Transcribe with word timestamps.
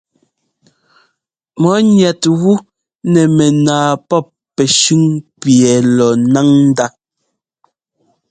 Mɔ̌ 1.61 1.75
ŋɛt 1.95 2.21
wú 2.41 2.51
nɛ 3.11 3.21
mɛnaa 3.37 3.89
pɔ́p 4.09 4.25
pɛ́shʉn 4.55 5.03
pi 5.39 5.51
ɛ́ 5.73 5.77
lɔ 5.97 6.07
ńnáŋ 6.23 6.47
ndá. 6.69 6.85